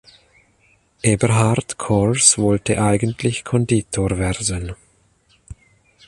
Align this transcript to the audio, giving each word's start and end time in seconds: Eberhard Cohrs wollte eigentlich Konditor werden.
Eberhard 1.03 1.77
Cohrs 1.77 2.39
wollte 2.39 2.81
eigentlich 2.81 3.43
Konditor 3.45 4.17
werden. 4.17 4.75